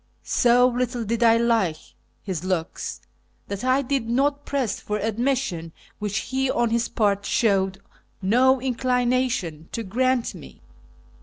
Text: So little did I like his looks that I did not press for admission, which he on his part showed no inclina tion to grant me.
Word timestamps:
So 0.23 0.67
little 0.67 1.03
did 1.03 1.21
I 1.21 1.37
like 1.37 1.77
his 2.23 2.43
looks 2.43 3.01
that 3.47 3.63
I 3.63 3.83
did 3.83 4.09
not 4.09 4.45
press 4.47 4.79
for 4.79 4.97
admission, 4.97 5.73
which 5.99 6.17
he 6.31 6.49
on 6.49 6.71
his 6.71 6.89
part 6.89 7.23
showed 7.23 7.79
no 8.19 8.57
inclina 8.57 9.29
tion 9.29 9.69
to 9.73 9.83
grant 9.83 10.33
me. 10.33 10.63